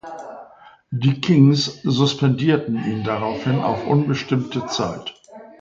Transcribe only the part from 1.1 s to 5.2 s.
Kings suspendierten ihn daraufhin auf unbestimmte Zeit.